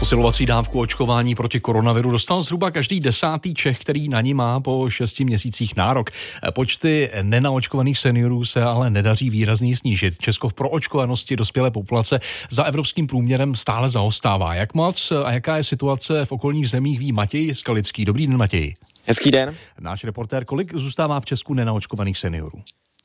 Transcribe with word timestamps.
Posilovací 0.00 0.46
dávku 0.46 0.80
očkování 0.80 1.34
proti 1.34 1.60
koronaviru 1.60 2.10
dostal 2.10 2.42
zhruba 2.42 2.70
každý 2.70 3.00
desátý 3.00 3.54
Čech, 3.54 3.78
který 3.78 4.08
na 4.08 4.20
ní 4.20 4.34
má 4.34 4.60
po 4.60 4.90
šesti 4.90 5.24
měsících 5.24 5.76
nárok. 5.76 6.10
Počty 6.54 7.10
nenaočkovaných 7.22 7.98
seniorů 7.98 8.44
se 8.44 8.62
ale 8.62 8.90
nedaří 8.90 9.30
výrazně 9.30 9.76
snížit. 9.76 10.18
Česko 10.18 10.48
v 10.48 10.54
proočkovanosti 10.54 11.36
dospělé 11.36 11.70
populace 11.70 12.20
za 12.50 12.64
evropským 12.64 13.06
průměrem 13.06 13.54
stále 13.54 13.88
zaostává. 13.88 14.54
Jak 14.54 14.74
moc 14.74 15.12
a 15.24 15.32
jaká 15.32 15.56
je 15.56 15.64
situace 15.64 16.24
v 16.24 16.32
okolních 16.32 16.68
zemích 16.68 16.98
ví 16.98 17.12
Matěj 17.12 17.54
Skalický. 17.54 18.04
Dobrý 18.04 18.26
den, 18.26 18.36
Matěj. 18.36 18.74
Hezký 19.06 19.30
den. 19.30 19.54
Náš 19.80 20.04
reportér, 20.04 20.44
kolik 20.44 20.74
zůstává 20.74 21.20
v 21.20 21.24
Česku 21.24 21.54
nenaočkovaných 21.54 22.18
seniorů? 22.18 22.62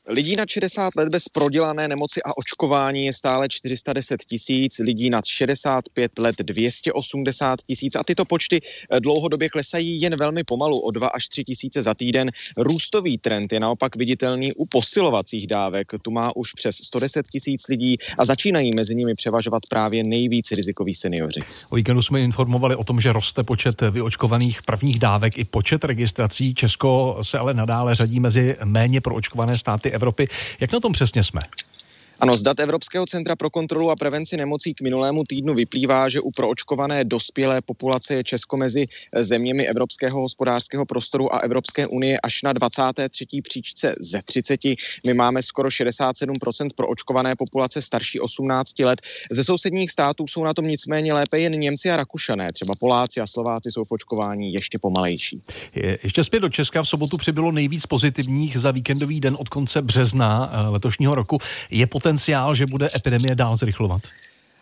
Lidí 0.08 0.36
nad 0.36 0.48
60 0.48 0.96
let 0.96 1.08
bez 1.08 1.28
prodělané 1.28 1.88
nemoci 1.88 2.22
a 2.22 2.36
očkování 2.36 3.06
je 3.06 3.12
stále 3.12 3.48
410 3.48 4.24
tisíc, 4.24 4.78
lidí 4.78 5.10
nad 5.10 5.24
65 5.24 6.18
let 6.18 6.36
280 6.38 7.58
tisíc 7.66 7.96
a 7.96 8.04
tyto 8.04 8.24
počty 8.24 8.60
eh, 8.90 9.00
dlouhodobě 9.00 9.48
klesají 9.48 10.00
jen 10.00 10.16
velmi 10.16 10.44
pomalu 10.44 10.80
o 10.80 10.90
2 10.90 11.08
až 11.08 11.28
3 11.28 11.44
tisíce 11.44 11.82
za 11.82 11.94
týden. 11.94 12.30
Růstový 12.56 13.18
trend 13.18 13.52
je 13.52 13.60
naopak 13.60 13.96
viditelný 13.96 14.52
u 14.52 14.66
posilovacích 14.66 15.46
dávek. 15.46 15.92
Tu 16.02 16.10
má 16.10 16.36
už 16.36 16.52
přes 16.52 16.76
110 16.76 17.28
tisíc 17.28 17.68
lidí 17.68 17.98
a 18.18 18.24
začínají 18.24 18.70
mezi 18.76 18.94
nimi 18.94 19.14
převažovat 19.14 19.62
právě 19.70 20.04
nejvíc 20.04 20.50
rizikoví 20.50 20.94
seniori. 20.94 21.40
O 21.70 21.76
víkendu 21.76 22.02
jsme 22.02 22.20
informovali 22.20 22.76
o 22.76 22.84
tom, 22.84 23.00
že 23.00 23.12
roste 23.12 23.42
počet 23.42 23.80
vyočkovaných 23.80 24.62
prvních 24.62 24.98
dávek 24.98 25.38
i 25.38 25.44
počet 25.44 25.84
registrací. 25.84 26.54
Česko 26.54 27.18
se 27.22 27.38
ale 27.38 27.54
nadále 27.54 27.94
řadí 27.94 28.20
mezi 28.20 28.56
méně 28.64 29.00
proočkované 29.00 29.58
státy 29.58 29.95
Evropy. 29.96 30.28
Jak 30.60 30.72
na 30.72 30.80
tom 30.80 30.92
přesně 30.92 31.24
jsme? 31.24 31.40
Ano, 32.20 32.36
z 32.36 32.42
dat 32.42 32.60
Evropského 32.60 33.06
centra 33.06 33.36
pro 33.36 33.50
kontrolu 33.50 33.90
a 33.90 33.96
prevenci 33.96 34.36
nemocí 34.36 34.74
k 34.74 34.80
minulému 34.80 35.24
týdnu 35.24 35.54
vyplývá, 35.54 36.08
že 36.08 36.20
u 36.20 36.30
proočkované 36.30 37.04
dospělé 37.04 37.60
populace 37.60 38.14
je 38.14 38.24
Česko 38.24 38.56
mezi 38.56 38.86
zeměmi 39.16 39.68
Evropského 39.68 40.20
hospodářského 40.20 40.86
prostoru 40.86 41.34
a 41.34 41.38
Evropské 41.38 41.86
unie 41.86 42.20
až 42.20 42.42
na 42.42 42.52
23. 42.52 43.26
příčce 43.42 43.94
ze 44.00 44.22
30. 44.22 44.60
My 45.06 45.14
máme 45.14 45.42
skoro 45.42 45.68
67% 45.68 46.68
proočkované 46.76 47.36
populace 47.36 47.82
starší 47.82 48.20
18 48.20 48.78
let. 48.78 49.00
Ze 49.30 49.44
sousedních 49.44 49.90
států 49.90 50.26
jsou 50.26 50.44
na 50.44 50.54
tom 50.54 50.64
nicméně 50.64 51.12
lépe 51.12 51.38
jen 51.40 51.52
Němci 51.52 51.90
a 51.90 51.96
Rakušané. 51.96 52.52
Třeba 52.52 52.74
Poláci 52.80 53.20
a 53.20 53.26
Slováci 53.26 53.70
jsou 53.70 53.84
v 53.84 53.92
očkování 53.92 54.52
ještě 54.52 54.78
pomalejší. 54.78 55.42
Je, 55.74 55.98
ještě 56.02 56.24
zpět 56.24 56.40
do 56.40 56.48
Česka 56.48 56.82
v 56.82 56.88
sobotu 56.88 57.16
přibylo 57.16 57.52
nejvíc 57.52 57.86
pozitivních 57.86 58.58
za 58.58 58.70
víkendový 58.70 59.20
den 59.20 59.36
od 59.38 59.48
konce 59.48 59.82
března 59.82 60.50
eh, 60.52 60.68
letošního 60.68 61.14
roku. 61.14 61.38
Je 61.70 61.86
pot 61.86 62.05
potenciál, 62.06 62.54
že 62.54 62.66
bude 62.66 62.88
epidemie 62.96 63.34
dál 63.34 63.56
zrychlovat? 63.56 64.02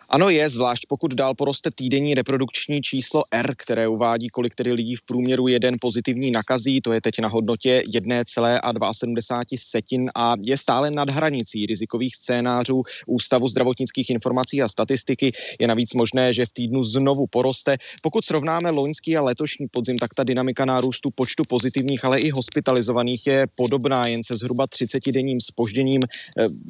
Ano, 0.09 0.29
je, 0.29 0.49
zvlášť 0.49 0.85
pokud 0.89 1.13
dál 1.13 1.33
poroste 1.33 1.69
týdenní 1.75 2.13
reprodukční 2.13 2.81
číslo 2.81 3.23
R, 3.31 3.55
které 3.57 3.87
uvádí, 3.87 4.29
kolik 4.29 4.55
tedy 4.55 4.71
lidí 4.71 4.95
v 4.95 5.01
průměru 5.01 5.47
jeden 5.47 5.75
pozitivní 5.81 6.31
nakazí, 6.31 6.81
to 6.81 6.93
je 6.93 7.01
teď 7.01 7.19
na 7.19 7.27
hodnotě 7.27 7.83
1,72 7.93 10.07
a 10.15 10.35
je 10.43 10.57
stále 10.57 10.91
nad 10.91 11.09
hranicí 11.09 11.65
rizikových 11.65 12.15
scénářů 12.15 12.83
Ústavu 13.07 13.47
zdravotnických 13.47 14.09
informací 14.09 14.61
a 14.61 14.67
statistiky. 14.67 15.31
Je 15.59 15.67
navíc 15.67 15.93
možné, 15.93 16.33
že 16.33 16.45
v 16.45 16.53
týdnu 16.53 16.83
znovu 16.83 17.27
poroste. 17.27 17.77
Pokud 18.01 18.25
srovnáme 18.25 18.69
loňský 18.69 19.17
a 19.17 19.21
letošní 19.21 19.67
podzim, 19.67 19.97
tak 19.97 20.13
ta 20.13 20.23
dynamika 20.23 20.65
nárůstu 20.65 21.09
počtu 21.15 21.43
pozitivních, 21.49 22.05
ale 22.05 22.19
i 22.19 22.29
hospitalizovaných 22.29 23.27
je 23.27 23.47
podobná, 23.57 24.07
jen 24.07 24.23
se 24.23 24.35
zhruba 24.35 24.65
30-denním 24.65 25.37
spožděním. 25.41 26.01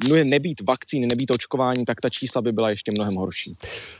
No 0.08 0.14
je 0.14 0.24
nebýt 0.24 0.60
vakcín, 0.68 1.08
nebýt 1.08 1.30
očkování, 1.30 1.84
tak 1.84 2.00
ta 2.00 2.08
čísla 2.08 2.42
by 2.42 2.52
byla 2.52 2.70
ještě 2.70 2.92
mnohem 2.94 3.14
horší 3.14 3.25
horší. 3.26 3.56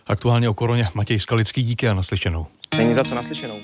Aktuálně 0.06 0.48
o 0.48 0.54
koroně 0.54 0.88
Matěj 0.94 1.20
Skalický, 1.20 1.62
díky 1.62 1.88
a 1.88 1.94
naslyšenou. 1.94 2.46
Není 2.76 2.94
za 2.94 3.04
co 3.04 3.14
naslyšenou. 3.14 3.60